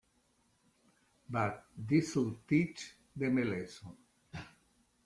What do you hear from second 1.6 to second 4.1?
this'll teach them a lesson.